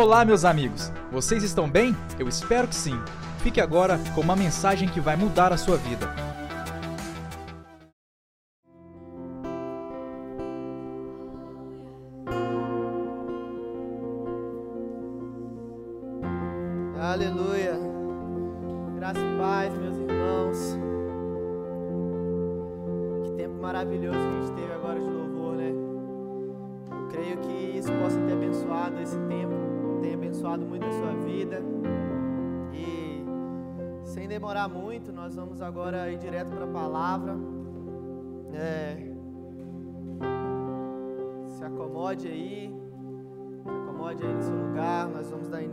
[0.00, 0.92] Olá, meus amigos!
[1.10, 1.94] Vocês estão bem?
[2.20, 2.96] Eu espero que sim.
[3.42, 6.27] Fique agora com uma mensagem que vai mudar a sua vida.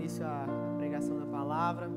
[0.06, 0.46] Início à
[0.78, 1.90] pregação da palavra.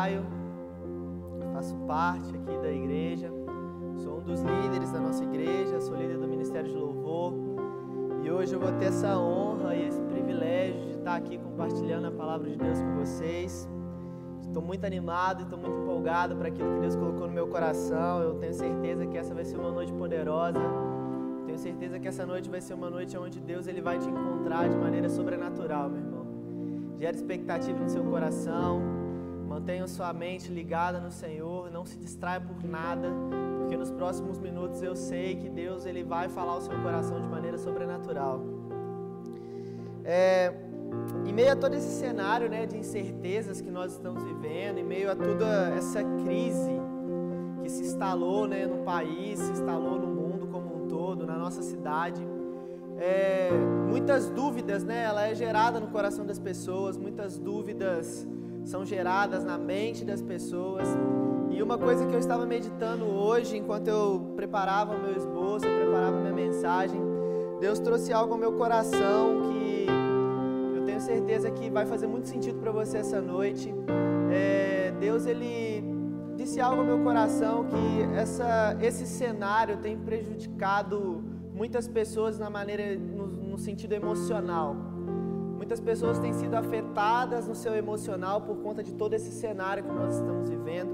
[0.00, 0.24] Caio.
[1.52, 3.30] Faço parte aqui da igreja.
[3.98, 7.34] Sou um dos líderes da nossa igreja, sou líder do Ministério de Louvor.
[8.22, 12.10] E hoje eu vou ter essa honra e esse privilégio de estar aqui compartilhando a
[12.10, 13.68] palavra de Deus com vocês.
[14.40, 18.22] Estou muito animado estou muito empolgado para aquilo que Deus colocou no meu coração.
[18.22, 20.60] Eu tenho certeza que essa vai ser uma noite poderosa.
[21.44, 24.66] Tenho certeza que essa noite vai ser uma noite onde Deus ele vai te encontrar
[24.66, 26.26] de maneira sobrenatural, meu irmão.
[26.98, 28.99] Gera expectativa no seu coração.
[29.50, 33.08] Mantenha sua mente ligada no Senhor, não se distraia por nada,
[33.58, 37.26] porque nos próximos minutos eu sei que Deus ele vai falar ao seu coração de
[37.26, 38.40] maneira sobrenatural.
[40.04, 40.54] É,
[41.26, 45.10] em meio a todo esse cenário né, de incertezas que nós estamos vivendo, em meio
[45.10, 46.70] a toda essa crise
[47.60, 51.60] que se instalou né, no país, se instalou no mundo como um todo, na nossa
[51.60, 52.24] cidade,
[53.00, 53.50] é,
[53.88, 58.28] muitas dúvidas, né, ela é gerada no coração das pessoas, muitas dúvidas
[58.64, 60.88] são geradas na mente das pessoas.
[61.50, 65.80] E uma coisa que eu estava meditando hoje, enquanto eu preparava o meu esboço, eu
[65.82, 67.00] preparava minha mensagem,
[67.60, 69.86] Deus trouxe algo ao meu coração que
[70.74, 73.74] eu tenho certeza que vai fazer muito sentido para você essa noite.
[74.32, 75.84] É, Deus ele
[76.36, 81.22] disse algo ao meu coração que essa, esse cenário tem prejudicado
[81.52, 84.74] muitas pessoas na maneira no, no sentido emocional.
[85.70, 89.92] Muitas pessoas têm sido afetadas no seu emocional por conta de todo esse cenário que
[89.92, 90.90] nós estamos vivendo.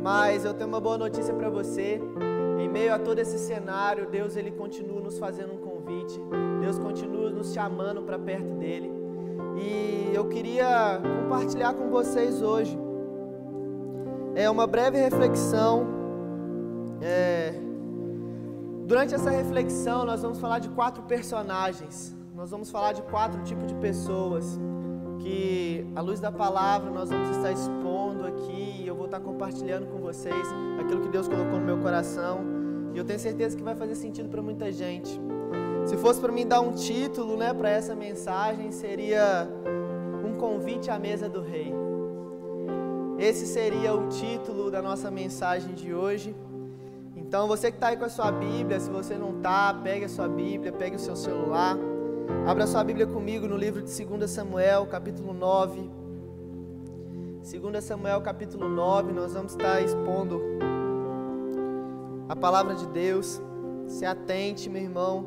[0.00, 2.00] Mas eu tenho uma boa notícia para você.
[2.58, 6.18] Em meio a todo esse cenário, Deus ele continua nos fazendo um convite.
[6.62, 8.90] Deus continua nos chamando para perto dele.
[9.58, 12.78] E eu queria compartilhar com vocês hoje
[14.34, 15.86] é uma breve reflexão.
[17.02, 17.52] É,
[18.86, 22.18] durante essa reflexão, nós vamos falar de quatro personagens.
[22.40, 24.58] Nós vamos falar de quatro tipos de pessoas
[25.18, 28.80] que, à luz da palavra, nós vamos estar expondo aqui.
[28.80, 30.46] E eu vou estar compartilhando com vocês
[30.80, 32.40] aquilo que Deus colocou no meu coração.
[32.94, 35.20] E eu tenho certeza que vai fazer sentido para muita gente.
[35.84, 39.46] Se fosse para mim dar um título, né, para essa mensagem, seria
[40.24, 41.74] um convite à mesa do rei.
[43.18, 46.34] Esse seria o título da nossa mensagem de hoje.
[47.14, 50.08] Então, você que está aí com a sua Bíblia, se você não está, pegue a
[50.08, 51.76] sua Bíblia, pegue o seu celular.
[52.46, 55.90] Abra sua Bíblia comigo no livro de 2 Samuel, capítulo 9.
[57.42, 60.40] 2 Samuel, capítulo 9, nós vamos estar expondo
[62.28, 63.40] a palavra de Deus.
[63.86, 65.26] Se atente, meu irmão.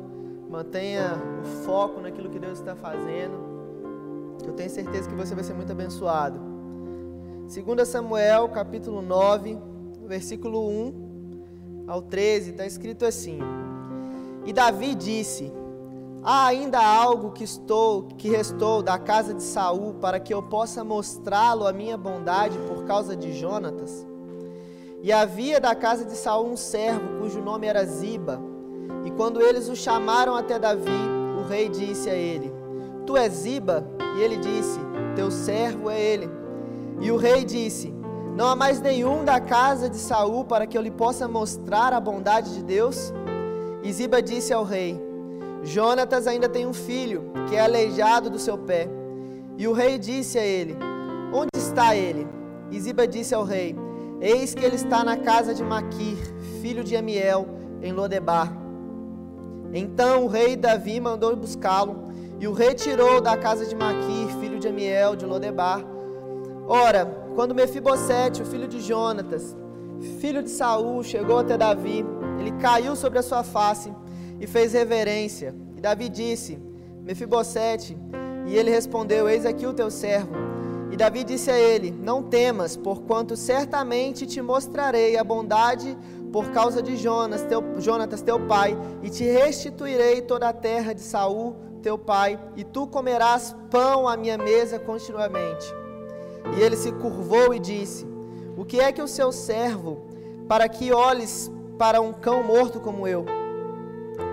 [0.50, 3.54] Mantenha o foco naquilo que Deus está fazendo.
[4.46, 6.38] Eu tenho certeza que você vai ser muito abençoado.
[7.48, 9.58] 2 Samuel, capítulo 9,
[10.06, 13.38] versículo 1 ao 13, está escrito assim:
[14.44, 15.52] E Davi disse:
[16.26, 20.82] Há ainda algo que estou, que restou da casa de Saul para que eu possa
[20.82, 24.06] mostrá-lo a minha bondade por causa de Jonatas?
[25.02, 28.40] E havia da casa de Saul um servo cujo nome era Ziba.
[29.04, 30.88] E quando eles o chamaram até Davi,
[31.38, 32.50] o rei disse a ele:
[33.04, 33.86] Tu és Ziba?
[34.16, 34.80] E ele disse:
[35.14, 36.30] Teu servo é ele.
[37.02, 37.92] E o rei disse:
[38.34, 42.00] Não há mais nenhum da casa de Saul para que eu lhe possa mostrar a
[42.00, 43.12] bondade de Deus?
[43.82, 45.13] E Ziba disse ao rei:
[45.64, 48.88] Jonatas ainda tem um filho, que é aleijado do seu pé.
[49.56, 50.76] E o rei disse a ele:
[51.32, 52.26] Onde está ele?
[52.70, 53.74] E Ziba disse ao rei:
[54.20, 56.18] Eis que ele está na casa de Maquir,
[56.60, 57.48] filho de Amiel,
[57.82, 58.52] em Lodebar.
[59.72, 64.68] Então o rei Davi mandou buscá-lo e o retirou da casa de Maquir, filho de
[64.68, 65.82] Amiel, de Lodebar.
[66.66, 69.56] Ora, quando Mefibosete, o filho de Jonatas,
[70.20, 72.04] filho de Saul, chegou até Davi,
[72.38, 73.92] ele caiu sobre a sua face
[74.40, 75.54] e fez reverência.
[75.76, 76.58] E Davi disse:
[77.02, 77.96] Mefibosete,
[78.46, 80.34] e ele respondeu: Eis aqui o teu servo.
[80.90, 85.96] E Davi disse a ele: Não temas, porquanto certamente te mostrarei a bondade
[86.32, 91.00] por causa de Jonas, teu, Jonatas, teu pai, e te restituirei toda a terra de
[91.00, 95.66] Saul, teu pai, e tu comerás pão à minha mesa continuamente.
[96.56, 98.06] E ele se curvou e disse:
[98.56, 100.06] O que é que o seu servo,
[100.48, 103.43] para que olhes para um cão morto como eu?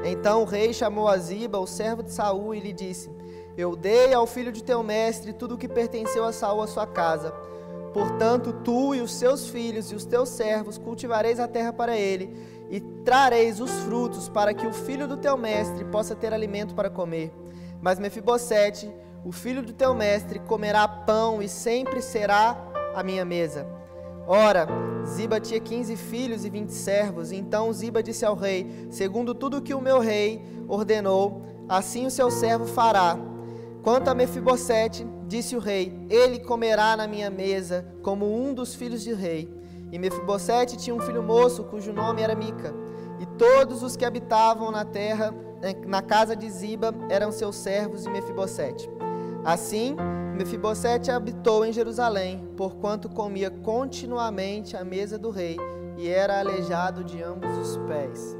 [0.03, 3.09] Então o rei chamou a Ziba, o servo de Saul, e lhe disse:
[3.57, 6.87] Eu dei ao filho de teu mestre tudo o que pertenceu a Saul a sua
[6.87, 7.33] casa
[7.93, 12.33] Portanto, tu e os seus filhos e os teus servos cultivareis a terra para ele,
[12.69, 16.89] e trareis os frutos para que o filho do teu mestre possa ter alimento para
[16.89, 17.33] comer.
[17.81, 18.89] Mas Mefibosete,
[19.25, 22.57] o filho do teu mestre, comerá pão e sempre será
[22.95, 23.67] a minha mesa.
[24.27, 24.67] Ora,
[25.05, 27.31] Ziba tinha quinze filhos e vinte servos.
[27.31, 32.29] Então Ziba disse ao rei: Segundo tudo que o meu rei ordenou, assim o seu
[32.29, 33.17] servo fará.
[33.83, 39.01] Quanto a Mefibosete, disse o rei: Ele comerá na minha mesa como um dos filhos
[39.01, 39.51] de rei.
[39.91, 42.73] E Mefibosete tinha um filho moço cujo nome era Mica.
[43.19, 48.03] E todos os que habitavam na terra, eh, na casa de Ziba, eram seus servos
[48.03, 48.89] de Mefibosete.
[49.43, 49.95] Assim,
[50.37, 55.57] Mefibosete habitou em Jerusalém, porquanto comia continuamente à mesa do rei
[55.97, 58.37] e era aleijado de ambos os pés.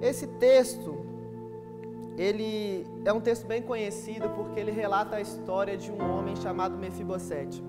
[0.00, 0.98] Esse texto
[2.18, 6.76] ele é um texto bem conhecido porque ele relata a história de um homem chamado
[6.76, 7.62] Mefibosete.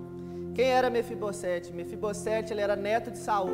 [0.54, 1.72] Quem era Mefibosete?
[1.72, 3.52] Mefibosete ele era neto de Saul,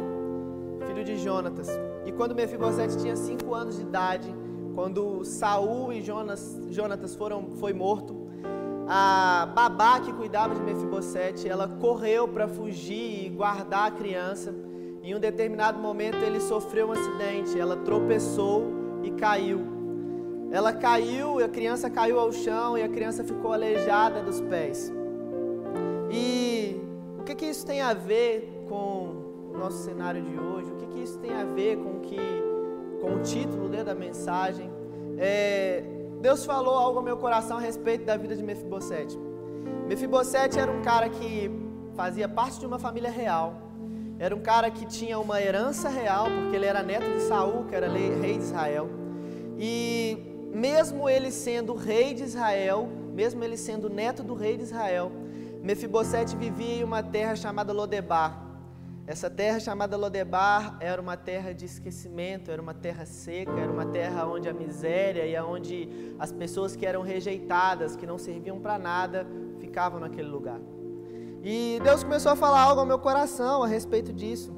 [0.87, 1.69] filho de Jonatas.
[2.05, 4.33] E quando Mefibosete tinha cinco anos de idade,
[4.73, 8.18] quando Saul e Jonas, Jonatas foram foi morto,
[8.91, 14.51] a babá que cuidava de Mefibosete, ela correu para fugir e guardar a criança.
[15.03, 18.63] Em um determinado momento ele sofreu um acidente, ela tropeçou
[19.03, 19.61] e caiu.
[20.51, 24.91] Ela caiu, a criança caiu ao chão e a criança ficou aleijada dos pés.
[26.09, 26.75] E
[27.19, 30.71] o que, que isso tem a ver com o nosso cenário de hoje?
[30.71, 32.17] O que, que isso tem a ver com, que,
[32.99, 34.67] com o título né, da mensagem?
[35.19, 35.83] É,
[36.21, 39.17] Deus falou algo ao meu coração a respeito da vida de Mefibosete.
[39.87, 41.49] Mefibosete era um cara que
[41.95, 43.53] fazia parte de uma família real.
[44.19, 47.73] Era um cara que tinha uma herança real, porque ele era neto de Saul, que
[47.73, 48.89] era rei de Israel.
[49.57, 50.17] E
[50.53, 55.11] mesmo ele sendo rei de Israel, mesmo ele sendo neto do rei de Israel,
[55.63, 58.48] Mefibosete vivia em uma terra chamada Lodebar.
[59.09, 63.87] Essa terra chamada Lodebar era uma terra de esquecimento, era uma terra seca, era uma
[63.87, 65.89] terra onde a miséria e onde
[66.19, 69.25] as pessoas que eram rejeitadas, que não serviam para nada,
[69.59, 70.59] ficavam naquele lugar.
[71.43, 74.53] E Deus começou a falar algo ao meu coração a respeito disso.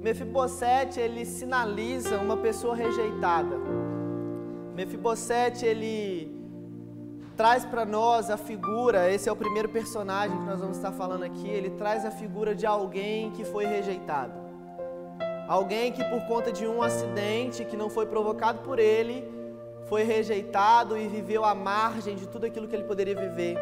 [0.00, 3.54] Mefibosete, ele sinaliza uma pessoa rejeitada.
[4.74, 6.37] Mefibosete, ele
[7.38, 11.22] traz para nós a figura, esse é o primeiro personagem que nós vamos estar falando
[11.22, 14.32] aqui, ele traz a figura de alguém que foi rejeitado.
[15.46, 19.24] Alguém que por conta de um acidente que não foi provocado por ele,
[19.84, 23.56] foi rejeitado e viveu à margem de tudo aquilo que ele poderia viver.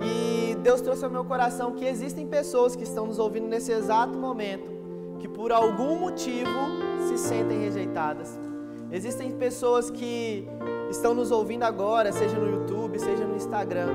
[0.00, 4.16] E Deus trouxe ao meu coração que existem pessoas que estão nos ouvindo nesse exato
[4.16, 4.70] momento,
[5.18, 6.58] que por algum motivo
[7.06, 8.47] se sentem rejeitadas.
[8.90, 10.48] Existem pessoas que
[10.90, 13.90] estão nos ouvindo agora, seja no YouTube, seja no Instagram,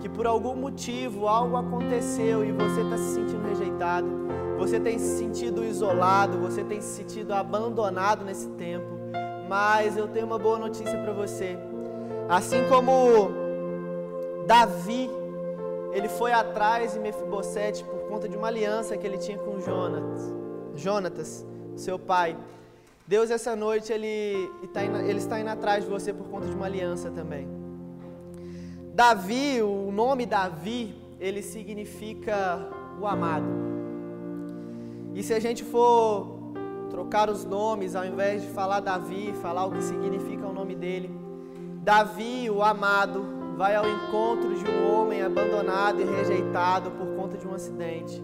[0.00, 4.06] que por algum motivo algo aconteceu e você está se sentindo rejeitado,
[4.56, 8.86] você tem se sentido isolado, você tem se sentido abandonado nesse tempo.
[9.48, 11.58] Mas eu tenho uma boa notícia para você.
[12.28, 13.30] Assim como
[14.46, 15.10] Davi,
[15.92, 20.32] ele foi atrás de Mefibosete por conta de uma aliança que ele tinha com Jonatas,
[20.74, 22.36] Jonatas, seu pai.
[23.08, 26.54] Deus, essa noite, Ele está, indo, ele está indo atrás de você por conta de
[26.54, 27.46] uma aliança também.
[28.92, 32.68] Davi, o nome Davi, ele significa
[33.00, 33.46] o amado.
[35.14, 36.52] E se a gente for
[36.90, 41.10] trocar os nomes, ao invés de falar Davi, falar o que significa o nome dele,
[41.82, 43.24] Davi, o amado,
[43.56, 48.22] vai ao encontro de um homem abandonado e rejeitado por conta de um acidente.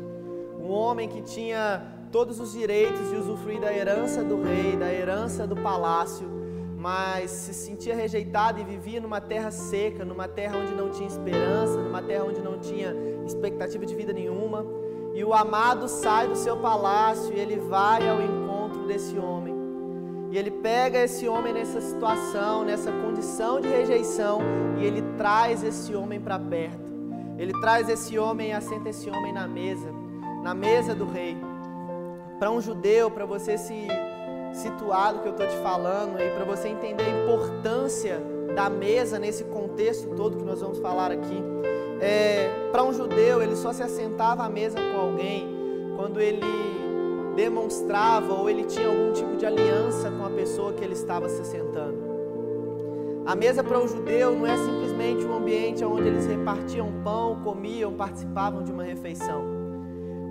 [0.59, 1.83] Um homem que tinha
[2.13, 6.29] todos os direitos de usufruir da herança do rei, da herança do palácio,
[6.77, 11.81] mas se sentia rejeitado e vivia numa terra seca, numa terra onde não tinha esperança,
[11.81, 14.67] numa terra onde não tinha expectativa de vida nenhuma.
[15.15, 19.55] E o amado sai do seu palácio e ele vai ao encontro desse homem.
[20.31, 24.41] E ele pega esse homem nessa situação, nessa condição de rejeição,
[24.79, 26.93] e ele traz esse homem para perto.
[27.39, 29.89] Ele traz esse homem e assenta esse homem na mesa,
[30.43, 31.52] na mesa do rei.
[32.43, 33.87] Para um judeu, para você se
[34.53, 38.21] situar do que eu estou te falando e para você entender a importância
[38.53, 41.41] da mesa nesse contexto todo que nós vamos falar aqui.
[42.01, 45.55] É, para um judeu, ele só se assentava à mesa com alguém
[45.95, 46.41] quando ele
[47.37, 51.45] demonstrava ou ele tinha algum tipo de aliança com a pessoa que ele estava se
[51.45, 51.97] sentando.
[53.25, 57.93] A mesa para o judeu não é simplesmente um ambiente onde eles repartiam pão, comiam,
[57.93, 59.52] participavam de uma refeição.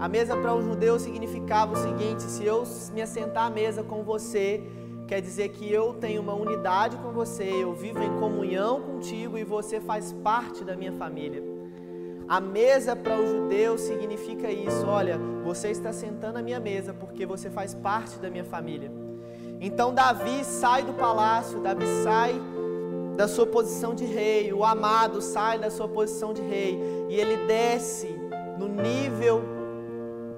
[0.02, 4.02] A mesa para o judeu significava o seguinte: se eu me assentar à mesa com
[4.02, 4.64] você,
[5.08, 9.44] quer dizer que eu tenho uma unidade com você, eu vivo em comunhão contigo e
[9.44, 11.44] você faz parte da minha família.
[12.28, 14.88] A mesa para o judeu significa isso.
[14.88, 18.92] Olha, você está sentando à minha mesa porque você faz parte da minha família.
[19.60, 22.34] Então Davi sai do palácio, Davi sai
[23.16, 27.46] da sua posição de rei, o amado sai da sua posição de rei e ele
[27.46, 28.08] desce
[28.58, 29.51] no nível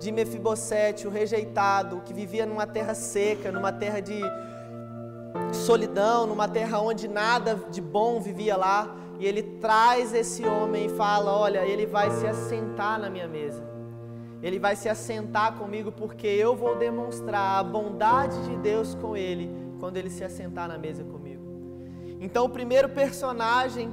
[0.03, 4.22] de Mefibosete, o rejeitado, que vivia numa terra seca, numa terra de
[5.53, 10.89] solidão, numa terra onde nada de bom vivia lá e ele traz esse homem e
[10.89, 13.63] fala: Olha, ele vai se assentar na minha mesa.
[14.41, 19.50] Ele vai se assentar comigo porque eu vou demonstrar a bondade de Deus com ele
[19.79, 21.41] quando ele se assentar na mesa comigo.
[22.19, 23.89] Então, o primeiro personagem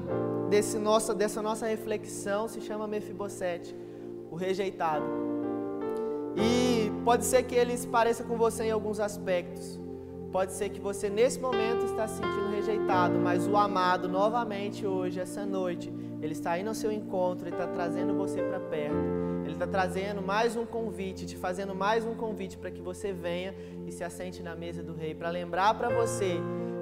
[0.48, 3.76] desse nossa, dessa nossa reflexão se chama Mefibosete,
[4.28, 5.29] o rejeitado.
[6.36, 9.78] E pode ser que ele se pareça com você em alguns aspectos.
[10.32, 15.18] Pode ser que você nesse momento está se sentindo rejeitado, mas o amado novamente hoje,
[15.18, 19.20] essa noite, ele está indo ao seu encontro, ele está trazendo você para perto.
[19.44, 23.54] Ele está trazendo mais um convite, te fazendo mais um convite para que você venha
[23.86, 26.40] e se assente na mesa do rei, para lembrar para você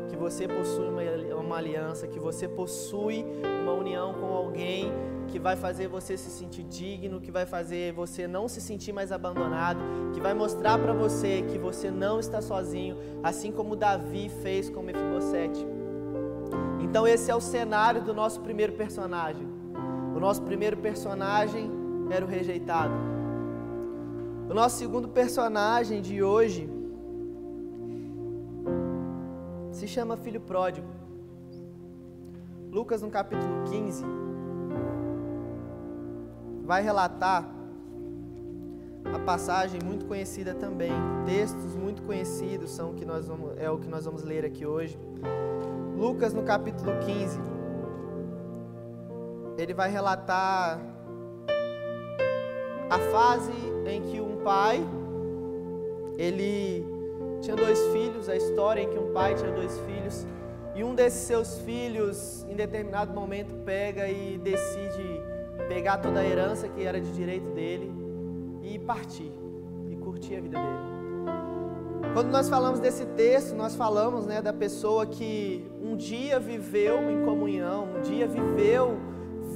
[0.08, 3.24] que você possui uma, aliança, que você possui
[3.62, 4.92] uma união com alguém
[5.28, 9.12] que vai fazer você se sentir digno, que vai fazer você não se sentir mais
[9.12, 9.80] abandonado,
[10.14, 14.82] que vai mostrar para você que você não está sozinho, assim como Davi fez com
[14.82, 15.66] Mefibosete.
[16.80, 19.46] Então esse é o cenário do nosso primeiro personagem.
[20.16, 21.70] O nosso primeiro personagem
[22.10, 22.94] era o rejeitado.
[24.48, 26.77] O nosso segundo personagem de hoje
[29.78, 30.88] se chama filho pródigo.
[32.72, 34.04] Lucas no capítulo 15
[36.64, 37.48] vai relatar
[39.14, 40.90] a passagem muito conhecida também,
[41.24, 44.66] textos muito conhecidos são o que nós vamos, é o que nós vamos ler aqui
[44.66, 44.98] hoje.
[45.96, 47.38] Lucas no capítulo 15,
[49.56, 50.80] ele vai relatar
[52.90, 53.52] a fase
[53.86, 54.84] em que um pai
[56.18, 56.84] ele
[57.40, 60.26] tinha dois filhos, a história em que um pai tinha dois filhos
[60.74, 65.20] e um desses seus filhos em determinado momento pega e decide
[65.68, 67.92] pegar toda a herança que era de direito dele
[68.62, 69.32] e partir
[69.90, 70.98] e curtir a vida dele.
[72.14, 77.24] Quando nós falamos desse texto, nós falamos né, da pessoa que um dia viveu em
[77.24, 78.98] comunhão, um dia viveu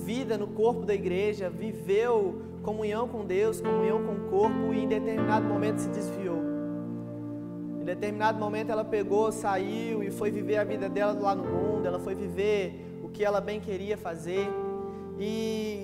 [0.05, 4.89] vida no corpo da igreja, viveu comunhão com Deus, comunhão com o corpo e em
[4.89, 6.22] determinado momento se desviou.
[7.83, 11.85] Em determinado momento ela pegou, saiu e foi viver a vida dela lá no mundo,
[11.85, 14.49] ela foi viver o que ela bem queria fazer.
[15.19, 15.83] E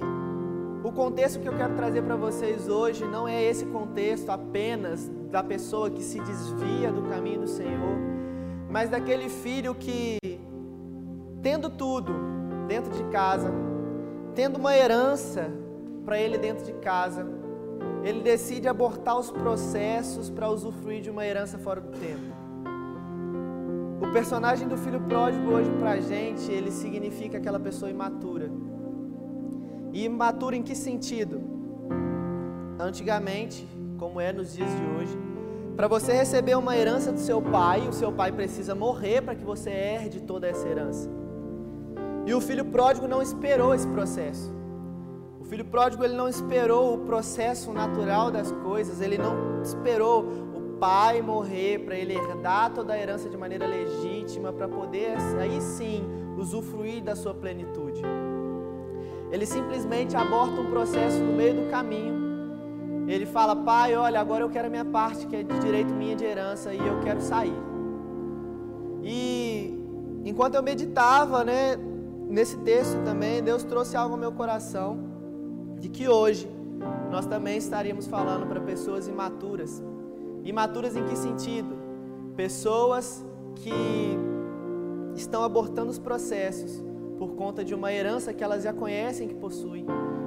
[0.84, 5.42] o contexto que eu quero trazer para vocês hoje não é esse contexto apenas da
[5.42, 7.98] pessoa que se desvia do caminho do Senhor,
[8.70, 10.18] mas daquele filho que,
[11.42, 12.14] tendo tudo
[12.68, 13.50] dentro de casa,
[14.36, 15.50] tendo uma herança
[16.04, 17.26] para ele dentro de casa,
[18.02, 22.36] ele decide abortar os processos para usufruir de uma herança fora do tempo.
[24.00, 28.50] O personagem do filho pródigo hoje para a gente, ele significa aquela pessoa imatura
[29.92, 31.40] e imaturo em que sentido?
[32.78, 33.66] Antigamente,
[33.98, 35.18] como é nos dias de hoje,
[35.76, 39.44] para você receber uma herança do seu pai, o seu pai precisa morrer para que
[39.44, 41.08] você herde toda essa herança.
[42.26, 44.57] E o filho pródigo não esperou esse processo.
[45.48, 50.20] Filho pródigo ele não esperou o processo natural das coisas, ele não esperou
[50.54, 55.58] o pai morrer para ele herdar toda a herança de maneira legítima, para poder aí
[55.62, 58.02] sim usufruir da sua plenitude.
[59.32, 63.06] Ele simplesmente aborta um processo no meio do caminho.
[63.08, 66.14] Ele fala: Pai, olha, agora eu quero a minha parte, que é de direito minha
[66.14, 67.58] de herança, e eu quero sair.
[69.02, 69.82] E
[70.26, 71.74] enquanto eu meditava, né,
[72.28, 75.07] nesse texto também, Deus trouxe algo ao meu coração
[75.78, 76.48] de que hoje
[77.10, 79.82] nós também estaríamos falando para pessoas imaturas.
[80.44, 81.76] Imaturas em que sentido?
[82.36, 83.24] Pessoas
[83.56, 84.18] que
[85.14, 86.82] estão abortando os processos
[87.18, 89.84] por conta de uma herança que elas já conhecem que possuem.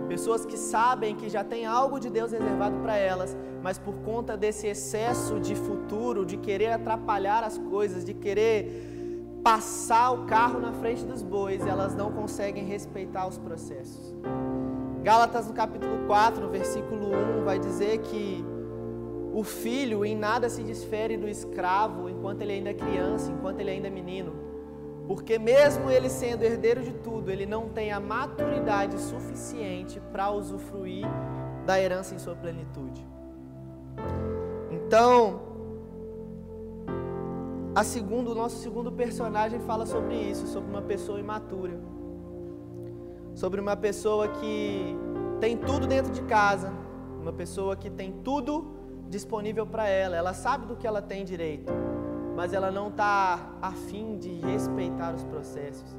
[0.10, 4.36] Pessoas que sabem que já tem algo de Deus reservado para elas, mas por conta
[4.36, 10.74] desse excesso de futuro, de querer atrapalhar as coisas, de querer passar o carro na
[10.74, 14.14] frente dos bois, elas não conseguem respeitar os processos.
[15.04, 17.08] Gálatas no capítulo 4, no versículo
[17.40, 18.46] 1, vai dizer que
[19.34, 23.72] o filho em nada se desfere do escravo enquanto ele ainda é criança, enquanto ele
[23.72, 24.34] ainda é menino.
[25.08, 31.08] Porque mesmo ele sendo herdeiro de tudo, ele não tem a maturidade suficiente para usufruir
[31.66, 33.06] da herança em sua plenitude.
[34.70, 35.42] Então,
[37.74, 41.80] a segundo, o nosso segundo personagem fala sobre isso, sobre uma pessoa imatura.
[43.34, 44.96] Sobre uma pessoa que
[45.40, 46.72] tem tudo dentro de casa,
[47.22, 48.74] uma pessoa que tem tudo
[49.10, 51.72] disponível para ela, ela sabe do que ela tem direito,
[52.36, 55.96] mas ela não está afim de respeitar os processos,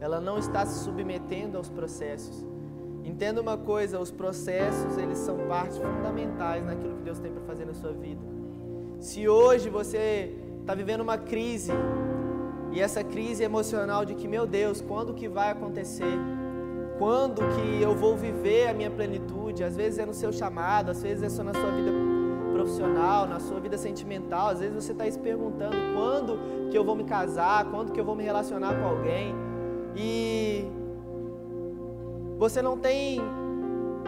[0.00, 2.46] ela não está se submetendo aos processos.
[3.04, 7.64] Entenda uma coisa, os processos, eles são partes fundamentais naquilo que Deus tem para fazer
[7.64, 8.20] na sua vida.
[8.98, 11.72] Se hoje você está vivendo uma crise
[12.72, 16.18] e essa crise emocional de que, meu Deus, quando que vai acontecer?
[16.98, 19.62] Quando que eu vou viver a minha plenitude?
[19.62, 21.90] Às vezes é no seu chamado, às vezes é só na sua vida
[22.52, 24.48] profissional, na sua vida sentimental.
[24.48, 28.04] Às vezes você está se perguntando quando que eu vou me casar, quando que eu
[28.04, 29.34] vou me relacionar com alguém.
[29.94, 30.64] E
[32.38, 33.20] você não tem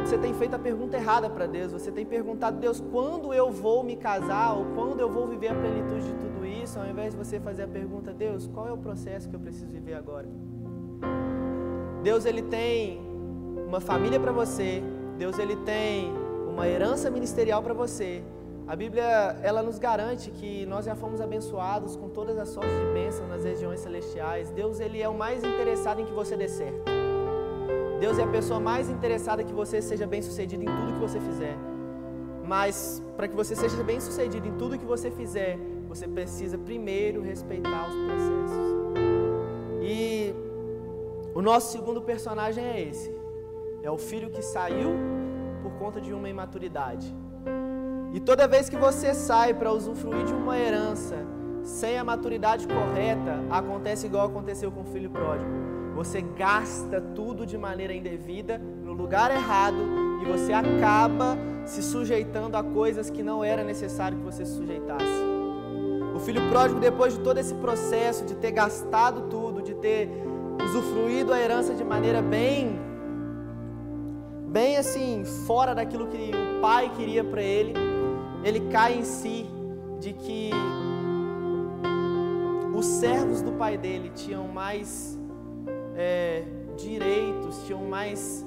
[0.04, 1.72] você tem feito a pergunta errada para Deus.
[1.72, 5.54] Você tem perguntado, Deus, quando eu vou me casar ou quando eu vou viver a
[5.54, 8.78] plenitude de tudo isso, ao invés de você fazer a pergunta, Deus, qual é o
[8.78, 10.28] processo que eu preciso viver agora?
[12.02, 13.00] Deus ele tem
[13.66, 14.82] uma família para você.
[15.16, 16.12] Deus ele tem
[16.48, 18.22] uma herança ministerial para você.
[18.66, 22.92] A Bíblia ela nos garante que nós já fomos abençoados com todas as sortes de
[22.92, 24.50] bênção nas regiões celestiais.
[24.50, 26.82] Deus ele é o mais interessado em que você dê certo.
[27.98, 31.18] Deus é a pessoa mais interessada que você seja bem sucedido em tudo que você
[31.18, 31.56] fizer.
[32.44, 35.58] Mas para que você seja bem sucedido em tudo que você fizer,
[35.88, 38.77] você precisa primeiro respeitar os processos.
[41.34, 43.14] O nosso segundo personagem é esse.
[43.82, 44.90] É o filho que saiu
[45.62, 47.14] por conta de uma imaturidade.
[48.12, 51.16] E toda vez que você sai para usufruir de uma herança
[51.62, 57.58] sem a maturidade correta, acontece igual aconteceu com o filho pródigo você gasta tudo de
[57.58, 59.78] maneira indevida, no lugar errado,
[60.22, 61.36] e você acaba
[61.66, 65.04] se sujeitando a coisas que não era necessário que você se sujeitasse.
[66.14, 70.08] O filho pródigo, depois de todo esse processo de ter gastado tudo, de ter
[70.64, 72.78] usufruído a herança de maneira bem,
[74.48, 77.74] bem assim, fora daquilo que o pai queria para ele,
[78.44, 79.46] ele cai em si
[80.00, 80.50] de que
[82.74, 85.18] os servos do pai dele tinham mais
[85.96, 86.44] é,
[86.76, 88.44] direitos, tinham mais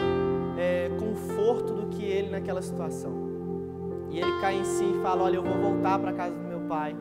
[0.58, 3.30] é, conforto do que ele naquela situação.
[4.10, 6.62] E ele cai em si e fala: Olha, eu vou voltar para casa do meu
[6.62, 6.96] pai.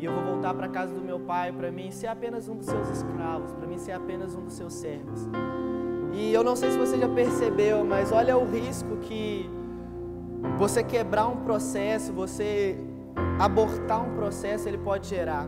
[0.00, 2.56] E eu vou voltar para a casa do meu pai para mim ser apenas um
[2.56, 5.28] dos seus escravos, para mim ser apenas um dos seus servos.
[6.14, 9.48] E eu não sei se você já percebeu, mas olha o risco que
[10.58, 12.78] você quebrar um processo, você
[13.38, 15.46] abortar um processo, ele pode gerar.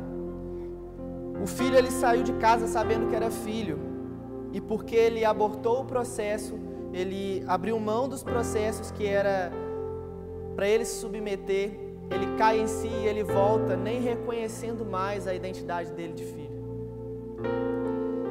[1.43, 3.79] O filho ele saiu de casa sabendo que era filho.
[4.53, 6.59] E porque ele abortou o processo,
[6.93, 9.51] ele abriu mão dos processos que era
[10.55, 15.35] para ele se submeter, ele cai em si e ele volta nem reconhecendo mais a
[15.35, 16.53] identidade dele de filho.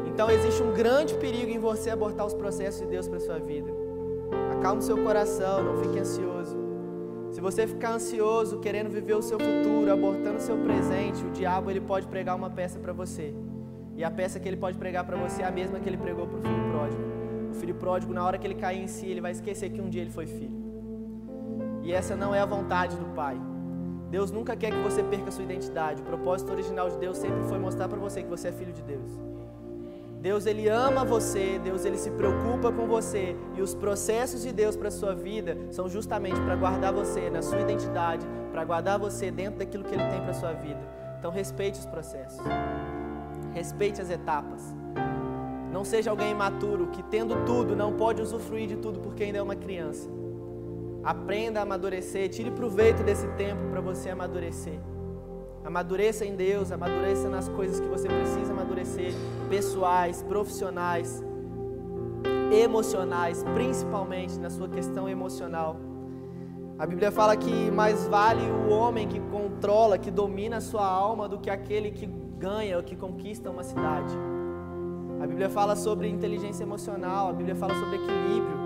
[0.06, 3.72] Então existe um grande perigo em você abortar os processos de Deus para sua vida.
[4.58, 6.58] Acalme seu coração, não fique ansioso.
[7.32, 11.72] Se você ficar ansioso, querendo viver o seu futuro, abortando o seu presente, o diabo
[11.72, 13.34] ele pode pregar uma peça para você.
[13.96, 16.28] E a peça que ele pode pregar para você é a mesma que ele pregou
[16.28, 17.04] para o filho pródigo.
[17.52, 19.90] O filho pródigo, na hora que ele cair em si, ele vai esquecer que um
[19.90, 20.62] dia ele foi filho.
[21.84, 23.40] E essa não é a vontade do Pai.
[24.12, 26.02] Deus nunca quer que você perca sua identidade.
[26.02, 28.82] O propósito original de Deus sempre foi mostrar para você que você é filho de
[28.82, 29.10] Deus.
[30.20, 34.76] Deus ele ama você, Deus ele se preocupa com você e os processos de Deus
[34.76, 39.60] para sua vida são justamente para guardar você na sua identidade, para guardar você dentro
[39.60, 40.82] daquilo que ele tem para sua vida.
[41.18, 42.42] Então respeite os processos.
[43.54, 44.76] Respeite as etapas.
[45.72, 49.42] Não seja alguém imaturo que, tendo tudo, não pode usufruir de tudo porque ainda é
[49.42, 50.10] uma criança.
[51.04, 54.80] Aprenda a amadurecer, tire proveito desse tempo para você amadurecer.
[55.64, 59.14] Amadureça em Deus, amadureça nas coisas que você precisa amadurecer,
[59.50, 61.24] pessoais, profissionais,
[62.52, 65.76] emocionais, principalmente na sua questão emocional.
[66.78, 71.28] A Bíblia fala que mais vale o homem que controla, que domina a sua alma,
[71.28, 74.16] do que aquele que ganha ou que conquista uma cidade.
[75.22, 78.58] A Bíblia fala sobre inteligência emocional, a Bíblia fala sobre equilíbrio,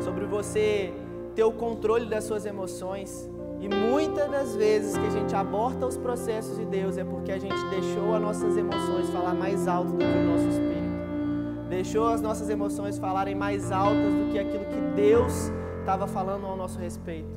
[0.00, 0.94] sobre você
[1.36, 3.30] ter o controle das suas emoções.
[3.60, 7.38] E muitas das vezes que a gente aborta os processos de Deus é porque a
[7.38, 11.66] gente deixou as nossas emoções falar mais alto do que o nosso espírito.
[11.68, 16.56] Deixou as nossas emoções falarem mais altas do que aquilo que Deus estava falando ao
[16.56, 17.36] nosso respeito.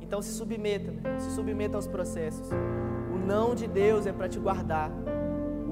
[0.00, 2.48] Então se submeta, se submeta aos processos.
[3.14, 4.90] O não de Deus é para te guardar.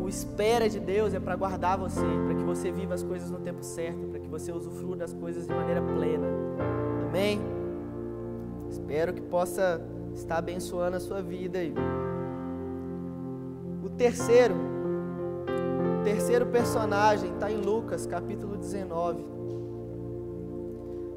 [0.00, 3.38] O espera de Deus é para guardar você, para que você viva as coisas no
[3.38, 6.28] tempo certo, para que você usufrua das coisas de maneira plena.
[7.10, 7.40] Amém?
[8.70, 9.82] Espero que possa
[10.14, 11.58] estar abençoando a sua vida.
[13.82, 14.54] O terceiro,
[15.98, 19.24] o terceiro personagem está em Lucas, capítulo 19.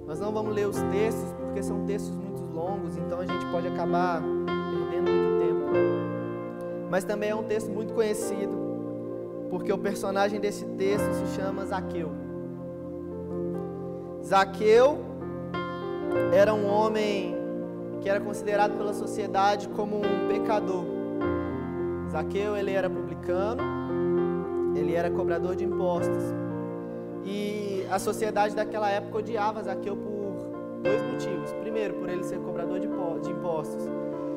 [0.07, 3.67] Nós não vamos ler os textos porque são textos muito longos, então a gente pode
[3.67, 6.89] acabar perdendo muito tempo.
[6.89, 8.51] Mas também é um texto muito conhecido,
[9.51, 12.09] porque o personagem desse texto se chama Zaqueu.
[14.25, 15.12] Zaqueu
[16.33, 17.35] era um homem
[18.01, 20.83] que era considerado pela sociedade como um pecador.
[22.11, 23.63] Zaqueu, ele era publicano,
[24.75, 26.23] ele era cobrador de impostos.
[27.25, 31.53] E a sociedade daquela época odiava Zaqueu por dois motivos.
[31.53, 32.87] Primeiro, por ele ser cobrador de
[33.31, 33.83] impostos.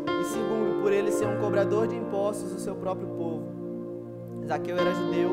[0.08, 3.56] E segundo, por ele ser um cobrador de impostos do seu próprio povo.
[4.46, 5.32] Zaqueu era judeu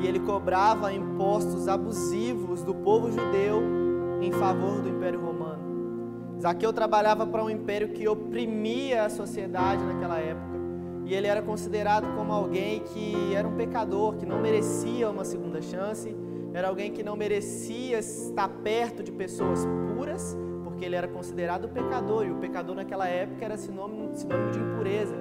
[0.00, 3.79] e ele cobrava impostos abusivos do povo judeu
[4.20, 6.38] em favor do Império Romano.
[6.40, 10.58] Zaqueu trabalhava para um império que oprimia a sociedade naquela época.
[11.04, 15.60] E ele era considerado como alguém que era um pecador, que não merecia uma segunda
[15.60, 16.16] chance,
[16.54, 22.26] era alguém que não merecia estar perto de pessoas puras, porque ele era considerado pecador,
[22.26, 25.14] e o pecador naquela época era sinônimo, sinônimo de impureza.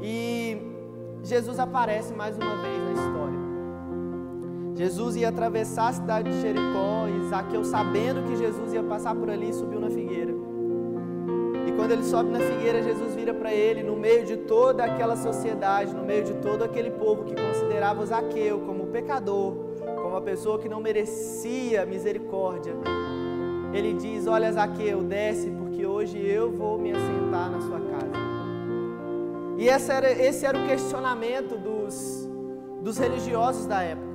[0.00, 0.58] E
[1.22, 3.41] Jesus aparece mais uma vez na história.
[4.74, 9.28] Jesus ia atravessar a cidade de Jericó e Zaqueu, sabendo que Jesus ia passar por
[9.28, 10.32] ali, subiu na figueira.
[11.66, 15.16] E quando ele sobe na figueira, Jesus vira para ele, no meio de toda aquela
[15.16, 19.54] sociedade, no meio de todo aquele povo que considerava Zaqueu como pecador,
[19.96, 22.74] como uma pessoa que não merecia misericórdia.
[23.72, 28.12] Ele diz: Olha, Zaqueu, desce, porque hoje eu vou me assentar na sua casa.
[29.58, 32.28] E esse era, esse era o questionamento dos,
[32.82, 34.11] dos religiosos da época.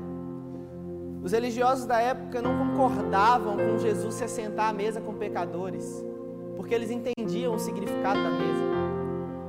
[1.23, 6.05] Os religiosos da época não concordavam com Jesus se assentar à mesa com pecadores,
[6.55, 8.67] porque eles entendiam o significado da mesa.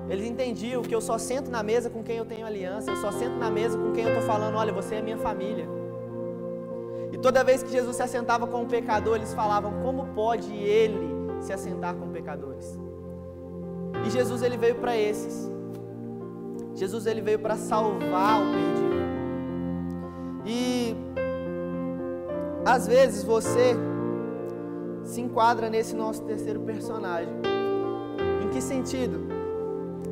[0.09, 3.13] Eles entendiam que eu só sento na mesa com quem eu tenho aliança, eu só
[3.13, 5.69] sento na mesa com quem eu estou falando, olha, você é minha família.
[7.13, 11.09] E toda vez que Jesus se assentava com um pecador, eles falavam, como pode ele
[11.41, 12.79] se assentar com pecadores?
[14.07, 15.51] E Jesus ele veio para esses.
[16.75, 18.89] Jesus ele veio para salvar o perdido.
[20.47, 20.97] E
[22.69, 23.75] às vezes você
[25.03, 27.33] se enquadra nesse nosso terceiro personagem.
[28.45, 29.27] Em que sentido?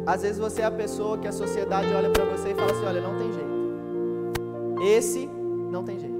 [0.06, 2.86] Às vezes você é a pessoa que a sociedade olha para você e fala assim:
[2.86, 4.82] olha, não tem jeito.
[4.82, 5.26] Esse
[5.70, 6.16] não tem jeito.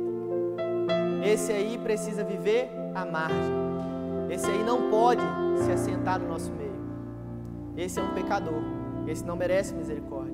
[1.25, 3.57] Esse aí precisa viver à margem.
[4.29, 5.22] Esse aí não pode
[5.64, 6.77] se assentar no nosso meio.
[7.79, 8.62] Esse é um pecador.
[9.07, 10.25] Esse não merece misericórdia.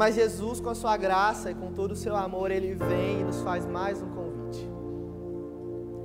[0.00, 3.22] Mas Jesus, com a sua graça e com todo o seu amor, ele vem e
[3.22, 4.66] nos faz mais um convite.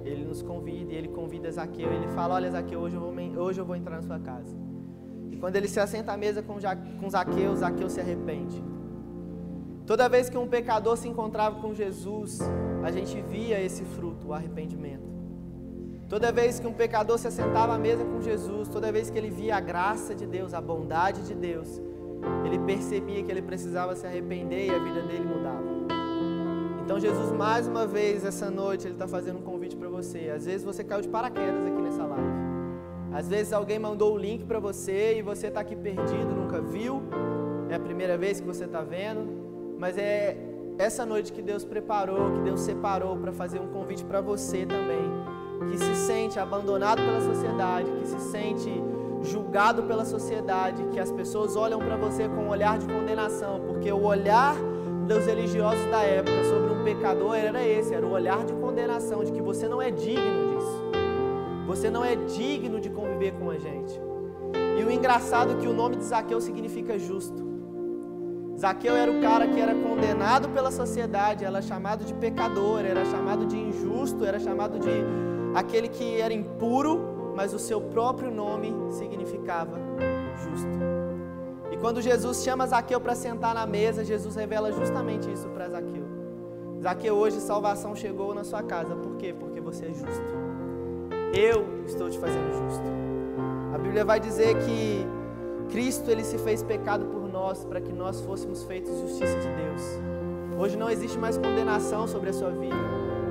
[0.04, 1.90] Ele nos convida e ele convida Zaqueu.
[1.94, 4.54] Ele fala: Olha, Zaqueu, hoje eu vou, hoje eu vou entrar na sua casa.
[5.32, 6.56] E quando ele se assenta à mesa com,
[7.00, 8.62] com Zaqueu, Zaqueu se arrepende.
[9.86, 12.42] Toda vez que um pecador se encontrava com Jesus,
[12.84, 15.10] a gente via esse fruto, o arrependimento.
[16.10, 19.30] Toda vez que um pecador se assentava à mesa com Jesus, toda vez que ele
[19.30, 21.82] via a graça de Deus, a bondade de Deus,
[22.46, 25.64] ele percebia que ele precisava se arrepender e a vida dele mudava.
[26.84, 30.32] Então Jesus mais uma vez essa noite ele está fazendo um convite para você.
[30.36, 32.46] Às vezes você caiu de paraquedas aqui nessa live.
[33.12, 37.02] Às vezes alguém mandou o link para você e você está aqui perdido, nunca viu.
[37.70, 39.26] É a primeira vez que você está vendo,
[39.80, 40.38] mas é
[40.78, 45.10] essa noite que Deus preparou, que Deus separou para fazer um convite para você também,
[45.72, 48.70] que se sente abandonado pela sociedade, que se sente
[49.26, 53.92] julgado pela sociedade, que as pessoas olham para você com um olhar de condenação, porque
[53.92, 54.56] o olhar
[55.08, 59.32] dos religiosos da época sobre um pecador era esse, era o olhar de condenação, de
[59.32, 60.86] que você não é digno disso.
[61.68, 64.00] Você não é digno de conviver com a gente.
[64.80, 67.44] E o engraçado é que o nome de Zaqueu significa justo.
[68.58, 73.46] Zaqueu era o cara que era condenado pela sociedade, era chamado de pecador, era chamado
[73.46, 74.90] de injusto, era chamado de
[75.54, 79.78] aquele que era impuro, mas o seu próprio nome significava
[80.44, 80.68] justo.
[81.72, 86.06] E quando Jesus chama Zaqueu para sentar na mesa, Jesus revela justamente isso para Zaqueu.
[86.82, 88.96] Zaqueu, hoje salvação chegou na sua casa.
[88.96, 89.36] Por quê?
[89.38, 90.24] Porque você é justo.
[91.34, 92.86] Eu estou te fazendo justo.
[93.74, 95.06] A Bíblia vai dizer que
[95.70, 99.82] Cristo ele se fez pecado por nós para que nós fôssemos feitos justiça de Deus.
[100.58, 102.76] Hoje não existe mais condenação sobre a sua vida.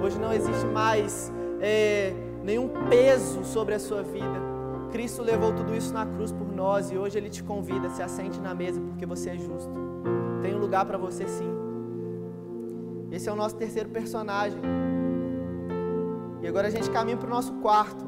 [0.05, 2.13] Hoje não existe mais é,
[2.45, 4.55] nenhum peso sobre a sua vida.
[4.93, 8.41] Cristo levou tudo isso na cruz por nós e hoje Ele te convida, se assente
[8.41, 9.73] na mesa porque você é justo.
[10.43, 11.51] Tem um lugar para você sim.
[13.11, 14.61] Esse é o nosso terceiro personagem.
[16.43, 18.05] E agora a gente caminha para o nosso quarto.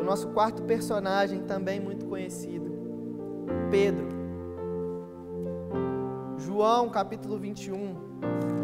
[0.00, 2.70] O nosso quarto personagem, também muito conhecido,
[3.70, 4.06] Pedro.
[6.36, 8.55] João capítulo 21.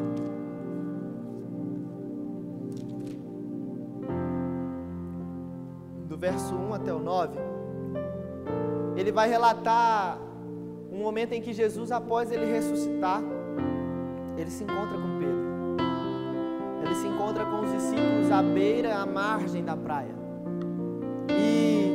[6.23, 7.37] Verso 1 até o 9,
[8.97, 10.21] ele vai relatar
[10.93, 13.21] um momento em que Jesus, após ele ressuscitar,
[14.37, 15.43] ele se encontra com Pedro.
[16.85, 20.15] Ele se encontra com os discípulos à beira, à margem da praia.
[21.29, 21.91] E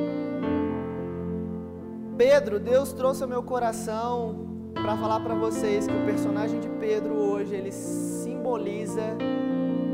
[2.18, 7.16] Pedro, Deus trouxe ao meu coração para falar para vocês que o personagem de Pedro
[7.16, 9.04] hoje ele simboliza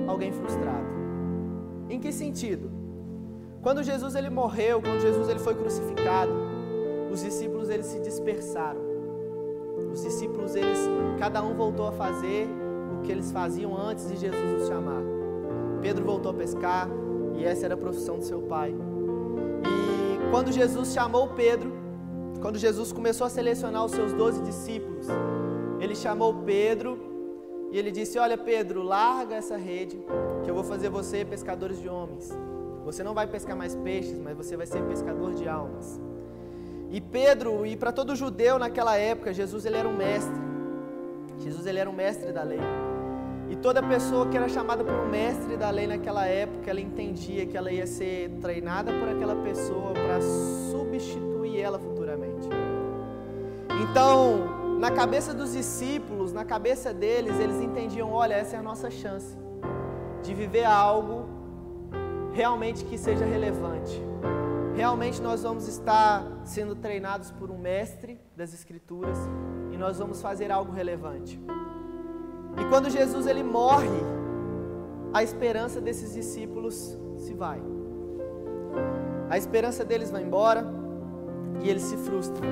[0.08, 0.88] alguém frustrado.
[1.88, 2.83] Em que sentido?
[3.63, 6.34] Quando Jesus ele morreu, quando Jesus ele foi crucificado,
[7.10, 8.82] os discípulos eles se dispersaram.
[9.93, 10.80] Os discípulos eles
[11.17, 12.45] cada um voltou a fazer
[12.93, 15.02] o que eles faziam antes de Jesus os chamar.
[15.82, 16.89] Pedro voltou a pescar
[17.36, 18.71] e essa era a profissão do seu pai.
[18.71, 21.71] E quando Jesus chamou Pedro,
[22.41, 25.08] quando Jesus começou a selecionar os seus doze discípulos,
[25.80, 26.99] ele chamou Pedro
[27.71, 29.97] e ele disse: Olha, Pedro, larga essa rede,
[30.43, 32.30] que eu vou fazer você pescadores de homens.
[32.84, 36.00] Você não vai pescar mais peixes, mas você vai ser pescador de almas.
[36.91, 40.41] E Pedro, e para todo judeu naquela época, Jesus ele era um mestre.
[41.39, 42.60] Jesus ele era um mestre da lei.
[43.50, 47.46] E toda pessoa que era chamada por um mestre da lei naquela época, ela entendia
[47.46, 50.22] que ela ia ser treinada por aquela pessoa para
[50.72, 52.48] substituir ela futuramente.
[53.82, 58.89] Então, na cabeça dos discípulos, na cabeça deles, eles entendiam: olha, essa é a nossa
[58.91, 59.38] chance
[60.22, 61.33] de viver algo
[62.34, 64.02] realmente que seja relevante.
[64.76, 69.17] Realmente nós vamos estar sendo treinados por um mestre das escrituras
[69.72, 71.39] e nós vamos fazer algo relevante.
[72.60, 73.88] E quando Jesus ele morre,
[75.13, 77.62] a esperança desses discípulos se vai.
[79.30, 80.65] A esperança deles vai embora
[81.63, 82.48] e eles se frustram.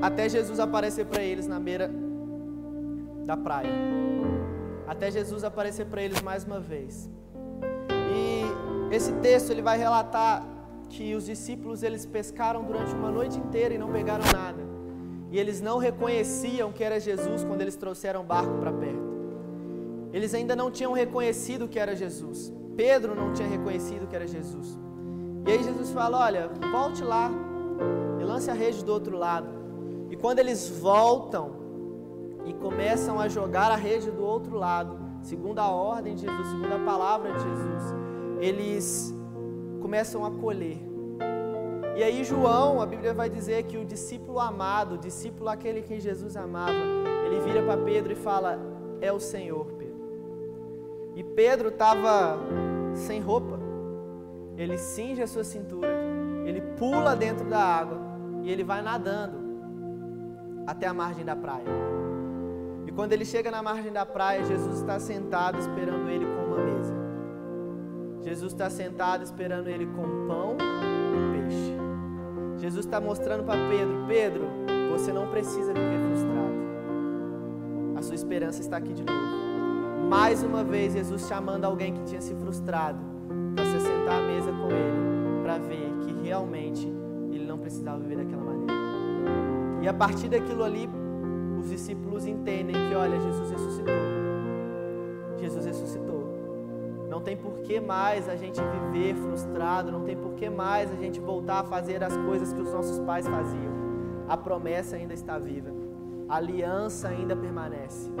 [0.00, 1.90] Até Jesus aparecer para eles na beira
[3.26, 3.70] da praia.
[4.86, 7.10] Até Jesus aparecer para eles mais uma vez.
[8.96, 10.42] Esse texto ele vai relatar
[10.88, 14.62] que os discípulos eles pescaram durante uma noite inteira e não pegaram nada.
[15.30, 19.06] E eles não reconheciam que era Jesus quando eles trouxeram o barco para perto.
[20.14, 22.50] Eles ainda não tinham reconhecido que era Jesus.
[22.74, 24.78] Pedro não tinha reconhecido que era Jesus.
[25.46, 27.30] E aí Jesus fala: Olha, volte lá
[28.18, 29.50] e lance a rede do outro lado.
[30.08, 31.50] E quando eles voltam
[32.46, 36.72] e começam a jogar a rede do outro lado, segundo a ordem de Jesus, segundo
[36.72, 38.05] a palavra de Jesus,
[38.40, 39.14] eles
[39.80, 40.78] começam a colher.
[41.96, 45.98] E aí João, a Bíblia vai dizer que o discípulo amado, o discípulo aquele que
[45.98, 46.74] Jesus amava,
[47.24, 48.58] ele vira para Pedro e fala:
[49.00, 49.96] "É o Senhor, Pedro".
[51.14, 52.38] E Pedro estava
[52.94, 53.58] sem roupa.
[54.58, 55.88] Ele cinge a sua cintura,
[56.44, 57.98] ele pula dentro da água
[58.42, 59.38] e ele vai nadando
[60.66, 61.64] até a margem da praia.
[62.86, 66.58] E quando ele chega na margem da praia, Jesus está sentado esperando ele com uma
[66.58, 67.05] mesa.
[68.26, 71.76] Jesus está sentado esperando ele com pão e peixe.
[72.58, 74.48] Jesus está mostrando para Pedro: Pedro,
[74.90, 76.56] você não precisa viver frustrado.
[77.96, 80.08] A sua esperança está aqui de novo.
[80.08, 82.98] Mais uma vez, Jesus chamando alguém que tinha se frustrado
[83.54, 86.84] para se sentar à mesa com ele, para ver que realmente
[87.30, 88.72] ele não precisava viver daquela maneira.
[89.82, 90.90] E a partir daquilo ali,
[91.60, 93.94] os discípulos entendem que, olha, Jesus ressuscitou.
[95.38, 96.05] Jesus ressuscitou.
[97.26, 101.18] Tem por que mais a gente viver frustrado, não tem por que mais a gente
[101.18, 103.74] voltar a fazer as coisas que os nossos pais faziam.
[104.28, 105.70] A promessa ainda está viva,
[106.28, 108.12] a aliança ainda permanece.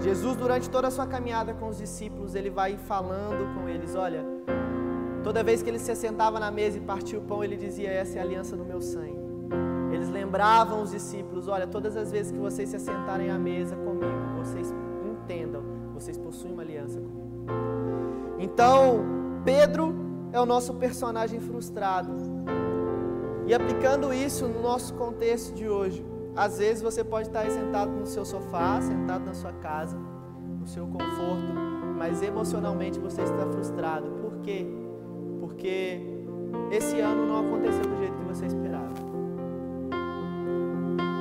[0.00, 4.24] Jesus, durante toda a sua caminhada com os discípulos, ele vai falando com eles: olha,
[5.22, 8.18] toda vez que ele se sentava na mesa e partia o pão, ele dizia: essa
[8.18, 9.20] é a aliança do meu sangue.
[9.92, 14.36] Eles lembravam os discípulos: olha, todas as vezes que vocês se assentarem à mesa comigo,
[14.36, 14.74] vocês
[15.08, 15.62] entendam,
[15.94, 17.27] vocês possuem uma aliança comigo.
[18.38, 19.04] Então,
[19.44, 19.94] Pedro
[20.32, 22.12] é o nosso personagem frustrado.
[23.46, 26.04] E aplicando isso no nosso contexto de hoje,
[26.36, 29.96] às vezes você pode estar sentado no seu sofá, sentado na sua casa,
[30.60, 31.52] no seu conforto,
[31.96, 34.08] mas emocionalmente você está frustrado.
[34.22, 34.66] Por quê?
[35.40, 36.00] Porque
[36.70, 38.92] esse ano não aconteceu do jeito que você esperava.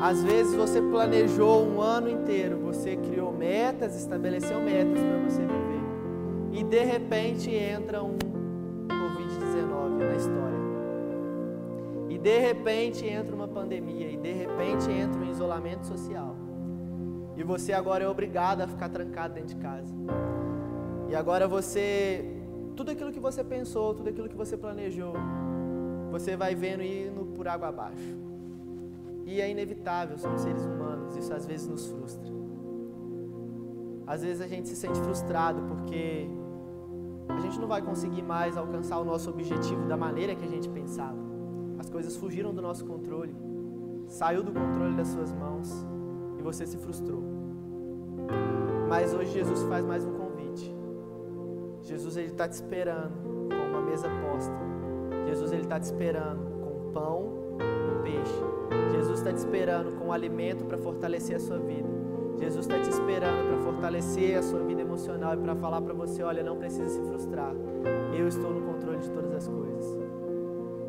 [0.02, 5.77] Às vezes você planejou um ano inteiro, você criou metas, estabeleceu metas para você viver.
[6.52, 8.18] E de repente entra um
[8.88, 10.58] Covid-19 na história.
[12.10, 16.36] E de repente entra uma pandemia, e de repente entra um isolamento social.
[17.36, 19.94] E você agora é obrigado a ficar trancado dentro de casa.
[21.10, 22.26] E agora você,
[22.76, 25.14] tudo aquilo que você pensou, tudo aquilo que você planejou,
[26.12, 28.18] você vai vendo indo por água abaixo.
[29.26, 32.37] E é inevitável, somos seres humanos, isso às vezes nos frustra.
[34.08, 36.30] Às vezes a gente se sente frustrado porque
[37.28, 40.70] a gente não vai conseguir mais alcançar o nosso objetivo da maneira que a gente
[40.70, 41.18] pensava.
[41.78, 43.36] As coisas fugiram do nosso controle,
[44.08, 45.86] saiu do controle das suas mãos
[46.40, 47.22] e você se frustrou.
[48.88, 50.74] Mas hoje Jesus faz mais um convite.
[51.84, 54.56] Jesus ele está te esperando com uma mesa posta.
[55.26, 58.42] Jesus ele está te esperando com pão e peixe.
[58.94, 61.97] Jesus está te esperando com alimento para fortalecer a sua vida.
[62.40, 66.24] Jesus está te esperando para fortalecer a sua vida emocional e para falar para você:
[66.24, 67.54] olha, não precisa se frustrar.
[68.18, 70.08] Eu estou no controle de todas as coisas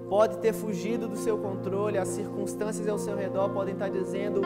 [0.09, 4.41] pode ter fugido do seu controle, as circunstâncias ao seu redor podem estar dizendo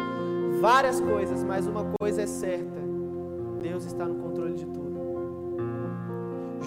[0.61, 2.81] várias coisas, mas uma coisa é certa:
[3.61, 4.93] Deus está no controle de tudo.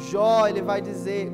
[0.09, 1.31] Jó, ele vai dizer,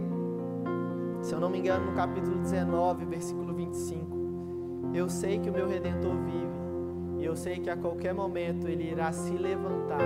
[1.22, 5.68] se eu não me engano, no capítulo 19, versículo 25: Eu sei que o meu
[5.68, 6.61] redentor vive,
[7.22, 10.02] e eu sei que a qualquer momento ele irá se levantar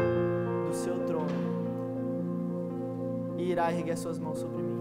[0.67, 1.30] do seu trono
[3.38, 4.75] e irá erguer suas mãos sobre mim.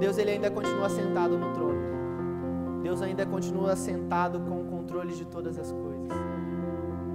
[0.00, 2.82] Deus ele ainda continua sentado no trono.
[2.82, 6.08] Deus ainda continua sentado com o controle de todas as coisas.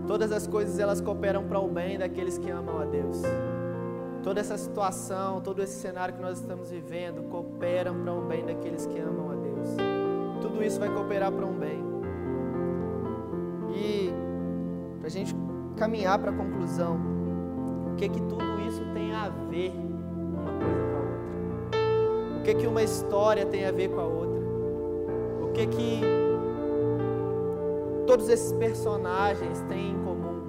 [0.08, 3.22] Todas as coisas elas cooperam para o bem daqueles que amam a Deus.
[4.24, 8.86] Toda essa situação, todo esse cenário que nós estamos vivendo cooperam para o bem daqueles
[8.86, 9.70] que amam a Deus.
[10.42, 11.91] Tudo isso vai cooperar para um bem.
[13.74, 14.12] E
[15.00, 15.36] para a gente
[15.78, 17.00] caminhar para a conclusão,
[17.92, 22.40] o que que tudo isso tem a ver uma coisa com a outra?
[22.40, 24.42] O que que uma história tem a ver com a outra?
[25.42, 26.02] O que que
[28.08, 30.42] todos esses personagens têm em comum?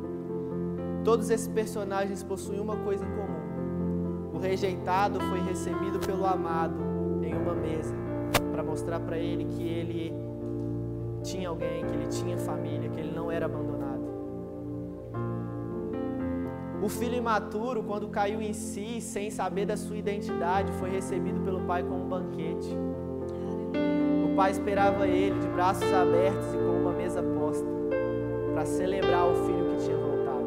[1.04, 4.32] Todos esses personagens possuem uma coisa em comum.
[4.35, 6.76] O rejeitado foi recebido pelo amado
[7.22, 7.94] em uma mesa
[8.52, 10.21] para mostrar para ele que ele
[11.22, 13.72] tinha alguém, que ele tinha família, que ele não era abandonado.
[16.82, 21.61] O filho imaturo, quando caiu em si, sem saber da sua identidade, foi recebido pelo
[21.61, 22.76] pai com um banquete.
[24.26, 27.68] O pai esperava ele de braços abertos e com uma mesa posta,
[28.52, 30.46] para celebrar o filho que tinha voltado.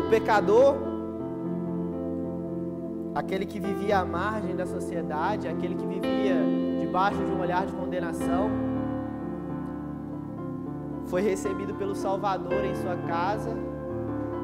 [0.00, 0.76] O pecador,
[3.14, 6.36] aquele que vivia à margem da sociedade, aquele que vivia
[6.86, 8.48] debaixo de um olhar de condenação,
[11.06, 13.50] foi recebido pelo Salvador em sua casa,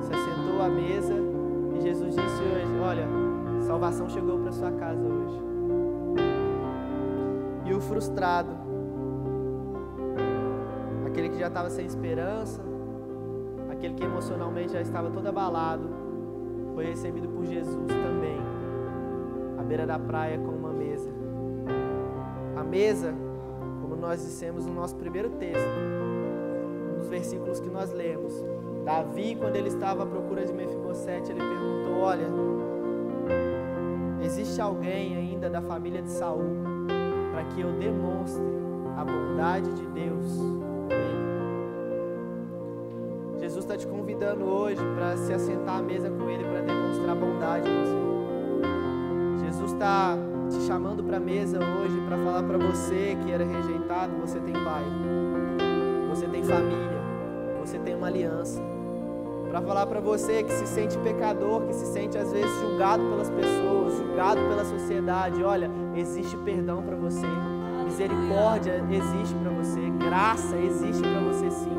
[0.01, 1.15] se assentou à mesa
[1.75, 3.07] e Jesus disse hoje: Olha,
[3.61, 5.41] salvação chegou para sua casa hoje.
[7.65, 8.51] E o frustrado,
[11.07, 12.63] aquele que já estava sem esperança,
[13.71, 15.89] aquele que emocionalmente já estava todo abalado,
[16.75, 18.41] foi recebido por Jesus também,
[19.59, 21.22] à beira da praia com uma mesa.
[22.73, 23.15] Mesa,
[23.83, 25.69] como nós dissemos no nosso primeiro texto,
[27.11, 28.33] versículos que nós lemos.
[28.83, 32.27] Davi, quando ele estava à procura de Mefibosete, ele perguntou: Olha,
[34.25, 36.45] existe alguém ainda da família de Saul
[37.31, 38.43] para que eu demonstre
[38.97, 40.27] a bondade de Deus?
[43.39, 47.69] Jesus está te convidando hoje para se assentar à mesa com Ele para demonstrar bondade
[47.69, 49.45] em você.
[49.45, 50.17] Jesus está
[50.53, 54.53] te chamando para a mesa hoje para falar para você que era rejeitado, você tem
[54.53, 54.85] pai,
[56.11, 56.93] você tem família
[57.73, 58.61] você tem uma aliança.
[59.49, 63.31] Para falar para você que se sente pecador, que se sente às vezes julgado pelas
[63.31, 67.27] pessoas, julgado pela sociedade, olha, existe perdão para você.
[67.85, 71.79] Misericórdia existe para você, graça existe para você sim.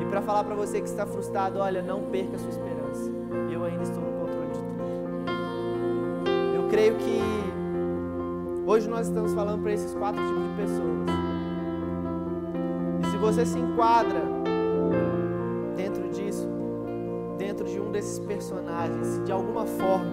[0.00, 3.10] E para falar para você que está frustrado, olha, não perca a sua esperança.
[3.50, 4.82] Eu ainda estou no controle de tudo.
[6.56, 7.43] Eu creio que
[8.74, 11.06] hoje nós estamos falando para esses quatro tipos de pessoas.
[13.02, 14.34] E se você se enquadra
[17.36, 20.10] dentro de um desses personagens, de alguma forma,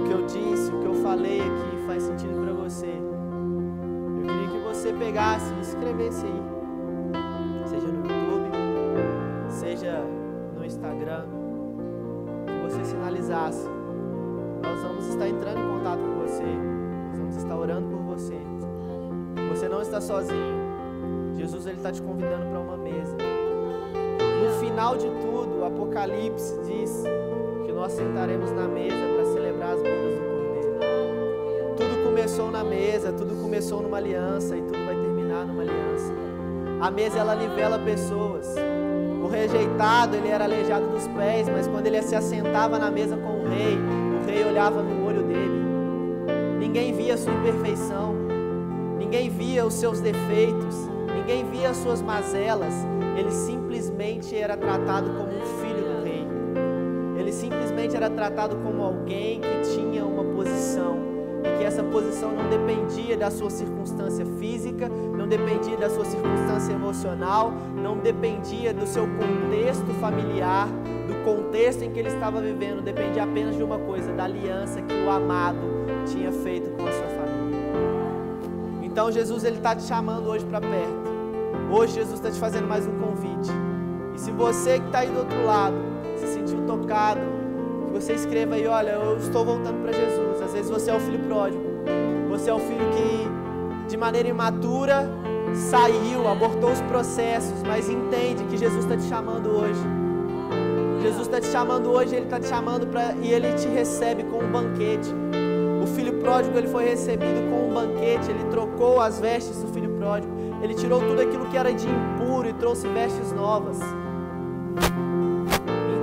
[0.00, 4.48] o que eu disse, o que eu falei aqui faz sentido para você, eu queria
[4.48, 6.42] que você pegasse e escrevesse aí,
[7.66, 8.50] seja no YouTube,
[9.48, 10.04] seja
[10.54, 11.24] no Instagram,
[12.46, 13.66] que você sinalizasse.
[14.62, 16.77] Nós vamos estar entrando em contato com você,
[17.36, 18.38] estar orando por você.
[19.50, 20.68] Você não está sozinho.
[21.36, 23.16] Jesus ele está te convidando para uma mesa.
[24.42, 27.04] No final de tudo, o Apocalipse diz
[27.64, 31.76] que nós sentaremos na mesa para celebrar as bodas do Cordeiro.
[31.76, 36.12] Tudo começou na mesa, tudo começou numa aliança e tudo vai terminar numa aliança.
[36.80, 38.54] A mesa ela nivela pessoas.
[39.22, 43.40] O rejeitado, ele era aleijado dos pés, mas quando ele se assentava na mesa com
[43.40, 45.07] o rei, o rei olhava no.
[46.68, 48.14] Ninguém via a sua imperfeição,
[48.98, 50.76] ninguém via os seus defeitos,
[51.14, 52.74] ninguém via as suas mazelas,
[53.16, 56.26] ele simplesmente era tratado como um filho do rei.
[57.18, 60.98] Ele simplesmente era tratado como alguém que tinha uma posição
[61.42, 66.74] e que essa posição não dependia da sua circunstância física, não dependia da sua circunstância
[66.74, 67.50] emocional,
[67.82, 70.68] não dependia do seu contexto familiar,
[71.06, 74.92] do contexto em que ele estava vivendo, dependia apenas de uma coisa, da aliança que
[74.92, 75.78] o amado
[76.08, 77.58] tinha feito com a sua família.
[78.82, 81.08] Então Jesus ele está te chamando hoje para perto.
[81.70, 83.50] Hoje Jesus está te fazendo mais um convite.
[84.14, 85.76] E se você que está aí do outro lado
[86.16, 87.20] se sentiu tocado,
[87.86, 90.42] que você escreva aí, olha, eu estou voltando para Jesus.
[90.42, 91.64] Às vezes você é o filho pródigo.
[92.30, 95.08] Você é o filho que de maneira imatura
[95.54, 99.80] saiu, abortou os processos, mas entende que Jesus está te chamando hoje.
[101.02, 104.38] Jesus está te chamando hoje, Ele está te chamando para e Ele te recebe com
[104.38, 105.14] um banquete.
[105.94, 110.32] Filho pródigo ele foi recebido com um banquete, ele trocou as vestes do filho pródigo,
[110.62, 113.78] ele tirou tudo aquilo que era de impuro e trouxe vestes novas.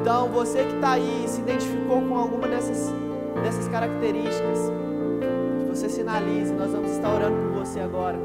[0.01, 2.93] Então, você que está aí se identificou com alguma dessas,
[3.43, 4.71] dessas características,
[5.59, 8.17] que você sinalize, nós vamos estar orando por você agora.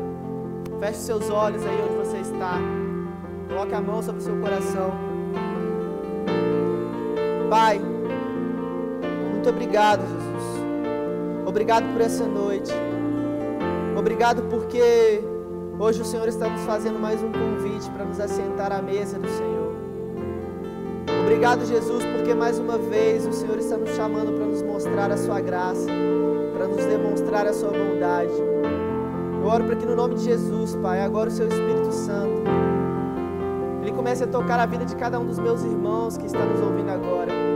[0.79, 2.59] Feche seus olhos aí onde você está.
[3.49, 4.93] Coloque a mão sobre o seu coração.
[7.49, 7.81] Pai,
[9.33, 10.30] muito obrigado, Jesus.
[11.51, 12.71] Obrigado por essa noite.
[13.99, 15.21] Obrigado porque
[15.81, 19.29] hoje o Senhor está nos fazendo mais um convite para nos assentar à mesa do
[19.29, 19.75] Senhor.
[21.25, 25.17] Obrigado, Jesus, porque mais uma vez o Senhor está nos chamando para nos mostrar a
[25.17, 25.91] sua graça,
[26.57, 28.33] para nos demonstrar a sua bondade.
[29.43, 32.45] Eu oro para que no nome de Jesus, Pai, agora o seu Espírito Santo,
[33.83, 36.61] ele comece a tocar a vida de cada um dos meus irmãos que está nos
[36.61, 37.50] ouvindo agora.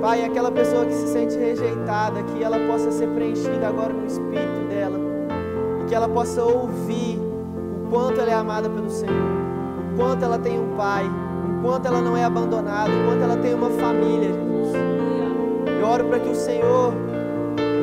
[0.00, 4.66] Pai, aquela pessoa que se sente rejeitada, que ela possa ser preenchida agora no espírito
[4.66, 4.98] dela,
[5.82, 10.38] e que ela possa ouvir o quanto ela é amada pelo Senhor, o quanto ela
[10.38, 14.32] tem um pai, o quanto ela não é abandonada, o quanto ela tem uma família,
[14.32, 14.74] Jesus.
[15.78, 16.94] Eu oro para que o Senhor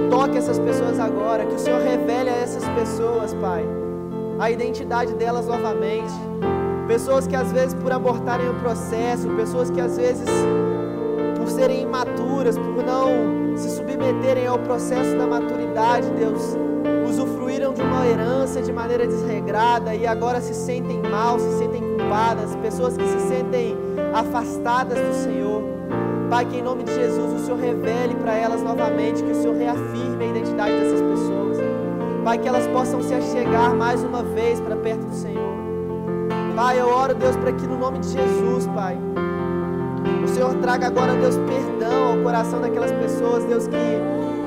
[0.09, 3.63] toque essas pessoas agora, que o Senhor revele a essas pessoas, Pai,
[4.39, 6.13] a identidade delas novamente.
[6.87, 10.27] Pessoas que às vezes por abortarem o processo, pessoas que às vezes
[11.47, 16.57] por serem imaturas, por não se submeterem ao processo da maturidade, Deus,
[17.09, 22.53] usufruíram de uma herança de maneira desregrada e agora se sentem mal, se sentem culpadas,
[22.57, 23.77] pessoas que se sentem
[24.13, 25.63] afastadas do Senhor.
[26.29, 29.55] Pai, que em nome de Jesus o Senhor revele para elas novamente, que o Senhor
[29.55, 31.57] reafirme a identidade dessas pessoas.
[32.25, 35.55] Pai, que elas possam se achegar mais uma vez para perto do Senhor.
[36.57, 38.97] Pai, eu oro, Deus, para que no nome de Jesus, Pai,
[40.23, 43.75] o Senhor traga agora, Deus, perdão ao coração daquelas pessoas, Deus, que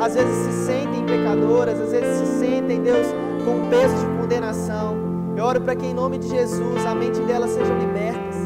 [0.01, 3.07] às vezes se sentem pecadoras, às vezes se sentem, Deus,
[3.45, 4.97] com peso de condenação.
[5.37, 8.37] Eu oro para que em nome de Jesus a mente delas sejam libertas.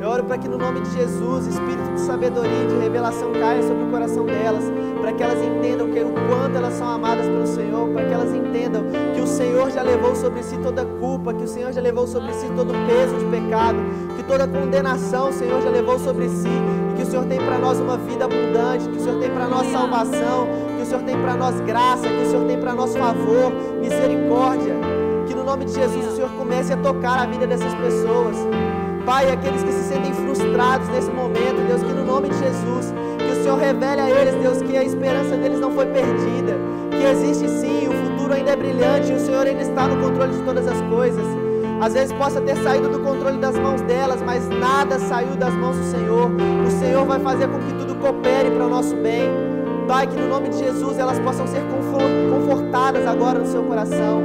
[0.00, 3.62] Eu oro para que no nome de Jesus, espírito de sabedoria e de revelação caia
[3.62, 4.64] sobre o coração delas,
[5.04, 8.32] para que elas entendam que o quanto elas são amadas pelo Senhor, para que elas
[8.32, 8.84] entendam
[9.14, 12.32] que o Senhor já levou sobre si toda culpa, que o Senhor já levou sobre
[12.32, 13.76] si todo o peso de pecado,
[14.16, 17.58] que toda condenação o Senhor já levou sobre si, e que o Senhor tem para
[17.58, 21.20] nós uma vida abundante, que o Senhor tem para nós salvação, que o Senhor tem
[21.20, 24.74] para nós graça, que o Senhor tem para nós favor, misericórdia.
[25.26, 28.36] Que no nome de Jesus o Senhor comece a tocar a vida dessas pessoas.
[29.04, 32.94] Pai, aqueles que se sentem frustrados nesse momento, Deus, que no nome de Jesus,
[33.44, 36.56] Senhor revele a eles, Deus, que a esperança deles não foi perdida,
[36.90, 40.32] que existe sim, o futuro ainda é brilhante e o Senhor ainda está no controle
[40.32, 41.26] de todas as coisas.
[41.78, 45.76] Às vezes possa ter saído do controle das mãos delas, mas nada saiu das mãos
[45.76, 46.30] do Senhor.
[46.66, 49.43] O Senhor vai fazer com que tudo coopere para o nosso bem.
[49.86, 51.62] Pai, que no nome de Jesus elas possam ser
[52.30, 54.22] confortadas agora no seu coração.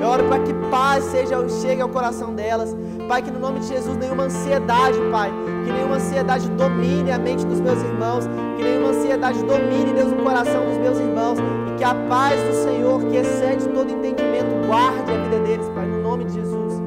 [0.00, 2.76] Eu oro para que paz seja, chegue ao coração delas.
[3.08, 5.30] Pai, que no nome de Jesus nenhuma ansiedade, Pai,
[5.64, 8.24] que nenhuma ansiedade domine a mente dos meus irmãos,
[8.56, 11.38] que nenhuma ansiedade domine, Deus, o coração dos meus irmãos,
[11.68, 15.86] e que a paz do Senhor, que excede todo entendimento, guarde a vida deles, Pai,
[15.86, 16.82] no nome de Jesus.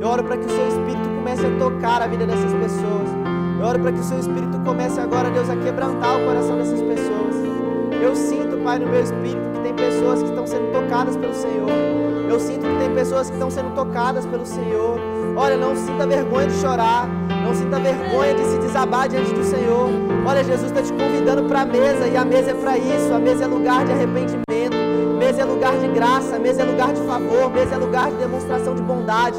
[0.00, 3.08] Eu oro para que o seu Espírito comece a tocar a vida dessas pessoas.
[3.58, 6.82] Eu oro para que o seu Espírito comece agora, Deus, a quebrantar o coração dessas
[6.82, 7.43] pessoas.
[8.04, 11.70] Eu sinto, Pai, no meu espírito que tem pessoas que estão sendo tocadas pelo Senhor.
[12.28, 15.00] Eu sinto que tem pessoas que estão sendo tocadas pelo Senhor.
[15.34, 17.08] Olha, não sinta vergonha de chorar.
[17.42, 19.88] Não sinta vergonha de se desabar diante do Senhor.
[20.26, 23.10] Olha, Jesus está te convidando para a mesa e a mesa é para isso.
[23.10, 24.76] A mesa é lugar de arrependimento.
[25.18, 26.38] Mesa é lugar de graça.
[26.38, 27.50] Mesa é lugar de favor.
[27.50, 29.38] Mesa é lugar de demonstração de bondade.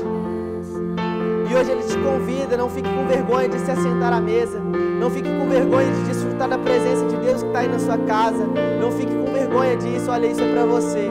[1.47, 2.57] E hoje Ele te convida.
[2.57, 4.59] Não fique com vergonha de se assentar à mesa.
[4.59, 7.97] Não fique com vergonha de desfrutar da presença de Deus que está aí na sua
[7.97, 8.45] casa.
[8.79, 10.11] Não fique com vergonha disso.
[10.11, 11.09] Olha, isso é para você.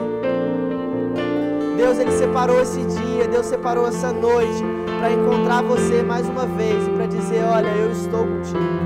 [1.75, 3.27] Deus, Ele separou esse dia.
[3.27, 4.63] Deus separou essa noite
[4.99, 8.85] para encontrar você mais uma vez e para dizer: Olha, eu estou contigo.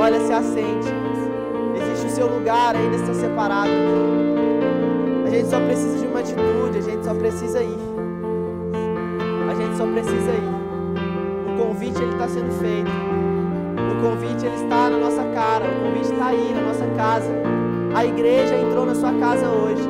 [0.00, 0.88] Olha, se assente.
[1.74, 3.70] Existe o seu lugar, ainda está separado.
[5.26, 7.78] A gente só precisa de uma atitude, a gente só precisa ir.
[9.50, 11.52] A gente só precisa ir.
[11.52, 13.27] O convite ele está sendo feito.
[13.98, 15.64] O convite ele está na nossa cara.
[15.66, 17.32] O convite está aí na nossa casa.
[17.94, 19.82] A igreja entrou na sua casa hoje.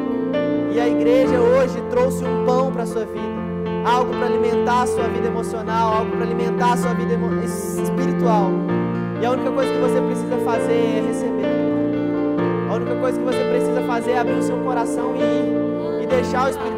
[0.72, 3.28] E a igreja hoje trouxe um pão para a sua vida.
[3.84, 7.14] Algo para alimentar a sua vida emocional, algo para alimentar a sua vida
[7.82, 8.50] espiritual.
[9.20, 12.70] E a única coisa que você precisa fazer é receber.
[12.70, 16.02] A única coisa que você precisa fazer é abrir o seu coração e ir.
[16.02, 16.77] E deixar o Espírito